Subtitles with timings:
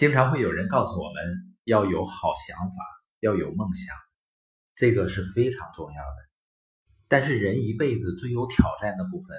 [0.00, 1.22] 经常会有人告诉我们
[1.64, 2.76] 要有好想法，
[3.20, 3.94] 要有梦想，
[4.74, 6.16] 这个是非常重要的。
[7.06, 9.36] 但是人一辈子最有挑战的部分，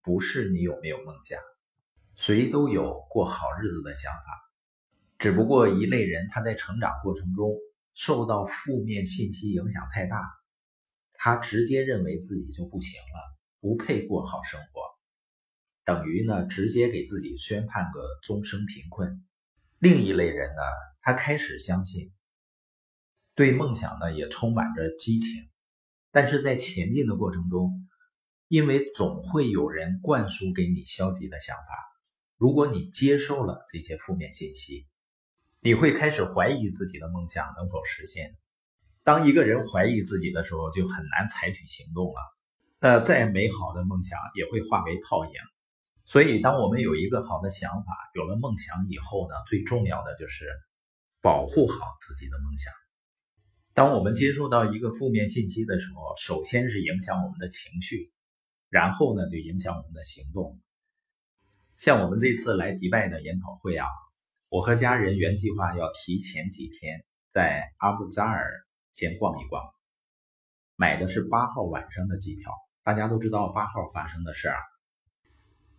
[0.00, 1.38] 不是你有没有梦想，
[2.16, 4.22] 谁都有过好日子的想法，
[5.18, 7.54] 只不过一类人他在成长过程中
[7.92, 10.22] 受到负面信息影响太大，
[11.12, 14.80] 他直接认为自己就不行了，不配过好生活，
[15.84, 19.22] 等于呢直接给自己宣判个终生贫困。
[19.82, 20.62] 另一类人呢，
[21.00, 22.12] 他开始相信，
[23.34, 25.50] 对梦想呢也充满着激情，
[26.12, 27.88] 但是在前进的过程中，
[28.46, 31.64] 因为总会有人灌输给你消极的想法，
[32.36, 34.86] 如果你接受了这些负面信息，
[35.58, 38.38] 你会开始怀疑自己的梦想能否实现。
[39.02, 42.20] 当一个人怀疑自己的时候，就很难采取行动了。
[42.78, 45.32] 那再美好的梦想也会化为泡影。
[46.12, 50.46] 所以，当我们有一个好的想法，有了梦想以后呢，最重要的就是
[51.22, 52.70] 保护好自己的梦想。
[53.72, 58.12] 当我们接受到一个负面信息的时候，首先是影响我们的情绪，
[58.68, 60.60] 然后呢，就影响我们的行动。
[61.78, 63.88] 像我们这次来迪拜的研讨会啊，
[64.50, 68.52] 我和家人原计划要提前几天在阿布扎尔
[68.92, 69.62] 先逛一逛，
[70.76, 72.52] 买的是八号晚上的机票。
[72.82, 74.71] 大家都知道八号发生的事儿啊。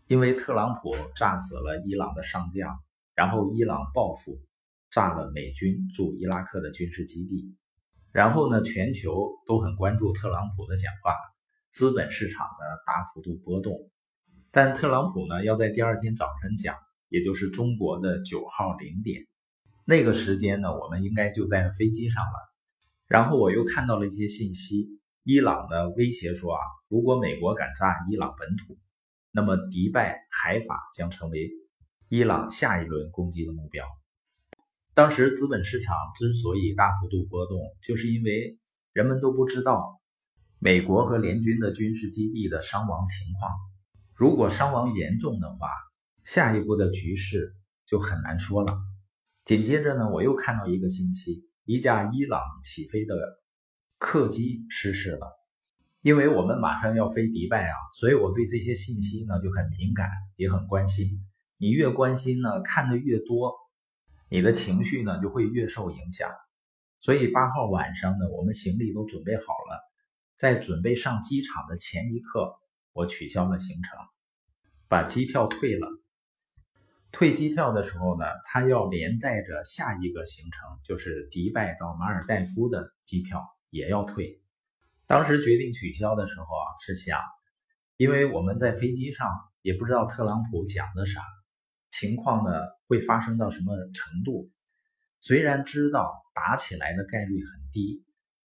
[0.07, 2.77] 因为特朗普炸死了伊朗的上将，
[3.15, 4.37] 然后伊朗报复，
[4.91, 7.55] 炸了美军驻伊拉克的军事基地，
[8.11, 11.15] 然后呢，全球都很关注特朗普的讲话，
[11.71, 13.73] 资本市场呢大幅度波动。
[14.51, 16.75] 但特朗普呢要在第二天早晨讲，
[17.07, 19.25] 也就是中国的九号零点，
[19.85, 22.53] 那个时间呢，我们应该就在飞机上了。
[23.07, 28.77] 然后我又看到了一些信息，伊朗的威胁说啊，如果美国敢炸伊朗本土。
[29.35, 31.49] 那么，迪拜海法将成为
[32.07, 33.83] 伊朗下一轮攻击的目标。
[34.93, 38.59] 当时资本市场之所以大幅度波动，就是因为
[38.91, 39.99] 人们都不知道
[40.59, 43.51] 美国和联军的军事基地的伤亡情况。
[44.13, 45.67] 如果伤亡严重的话，
[46.23, 47.55] 下一步的局势
[47.87, 48.77] 就很难说了。
[49.45, 53.15] 紧接着呢，我又看到一个信息：一架伊朗起飞的
[53.97, 55.42] 客机失事了。
[56.03, 61.07] 因为我们马上要飞迪拜啊，所以我对这些信息呢就很敏感，也很关心。
[61.57, 63.53] 你越关心呢，看的越多，
[64.29, 66.29] 你的情绪呢就会越受影响。
[66.99, 69.79] 所以八号晚上呢，我们行李都准备好了，
[70.37, 72.51] 在准备上机场的前一刻，
[72.91, 73.97] 我取消了行程，
[74.89, 75.87] 把机票退了。
[77.13, 84.42] 退机票的时候呢，他要连带着下一个行程，就是迪拜到马尔代夫的机票也要退。
[85.05, 87.19] 当时决定取消的时候啊，是想，
[87.97, 89.29] 因为我们在飞机上
[89.61, 91.21] 也不知道特朗普讲的啥，
[91.91, 92.51] 情况呢
[92.87, 94.49] 会发生到什么程度。
[95.19, 98.03] 虽然知道打起来的概率很低，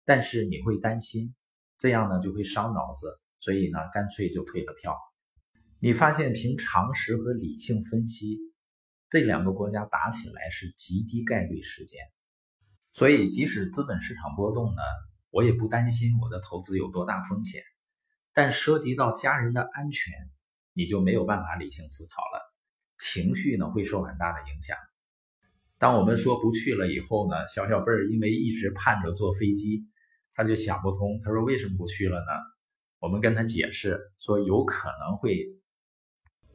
[0.05, 1.35] 但是你会担心，
[1.77, 4.97] 这样呢就会伤脑子，所以呢干脆就退了票。
[5.81, 8.39] 你发现凭常识和理性分析，
[9.11, 12.01] 这两个国家打起来是极低概率事件，
[12.93, 14.83] 所以即使资本市场波动呢。
[15.35, 17.61] 我也不担心我的投资有多大风险，
[18.33, 20.15] 但涉及到家人的安全，
[20.75, 22.55] 你就没有办法理性思考了，
[22.99, 24.77] 情绪呢会受很大的影响。
[25.77, 29.89] 当我们说不去了以后呢，小小贝儿因为一直盼着坐飞机，
[30.35, 32.33] 他就想不通，他说为什么不去了呢？
[33.01, 35.45] 我们跟他解释说有可能会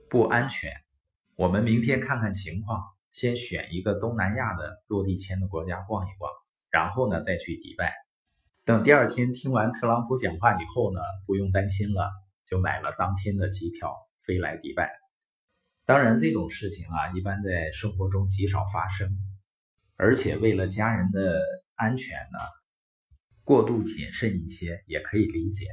[0.10, 0.72] 不安全，
[1.36, 6.32] 我们明天看看情况，先选一个东南亚的落地签的国家逛一逛，
[6.70, 7.94] 然后呢再去迪拜。
[8.70, 12.08] 等第二天听完特朗普讲话以后呢，不用担心了，
[12.48, 14.92] 就买了当天的机票飞来迪拜。
[15.86, 19.10] 当然，这种事情啊，一般在生活中极少发生，
[19.96, 21.42] 而且为了家人的
[21.74, 22.38] 安全呢，
[23.44, 25.66] 过度谨慎一些也可以理解。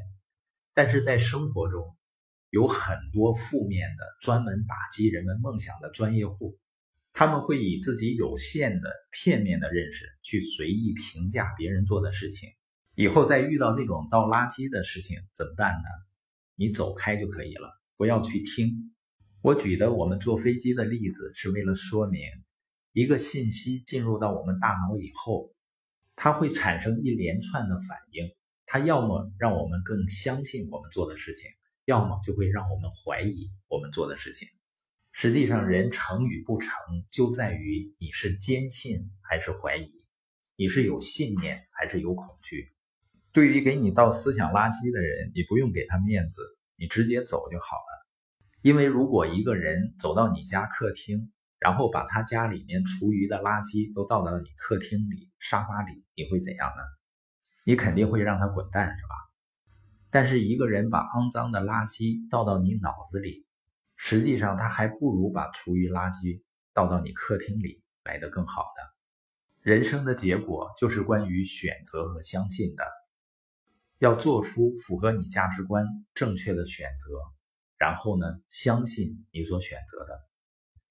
[0.72, 1.94] 但是在生活中，
[2.48, 6.58] 有很多负面的、专门打击人们梦想的专业户，
[7.12, 12.48] 他们会以自己有限的、片面的认识去随意评价别人做的事情。
[12.96, 15.88] 以后再遇到这种倒垃圾的事情怎么办呢？
[16.54, 18.94] 你走开就可以了，不要去听。
[19.42, 22.22] 我举的我们坐飞机的例子是为了说明，
[22.92, 25.52] 一个信息进入到我们大脑以后，
[26.14, 28.30] 它会产生一连串的反应，
[28.64, 31.50] 它要么让我们更相信我们做的事情，
[31.84, 34.48] 要么就会让我们怀疑我们做的事情。
[35.12, 36.70] 实际上，人成与不成
[37.10, 39.92] 就在于你是坚信还是怀疑，
[40.56, 42.72] 你是有信念还是有恐惧。
[43.36, 46.40] 对于给你倒思想垃圾的人，你不用给他面子，
[46.74, 48.06] 你直接走就好了。
[48.62, 56.82] 因为如果一个人走到你家客厅，然后把他家里面厨余的垃圾都倒到你客厅里、沙发里，你会怎样呢？
[57.66, 59.14] 你肯定会让他滚蛋，是吧？
[60.10, 63.46] 但是一个人把肮脏的垃圾倒到你脑子里，
[63.96, 66.40] 实际上他还不如把厨余垃圾
[66.72, 69.70] 倒到你客厅里来得更好的。
[69.70, 72.84] 人生的结果就是关于选择和相信的，
[73.98, 77.18] 要做出符合你价值观正确的选择，
[77.78, 80.20] 然后呢，相信你所选择的。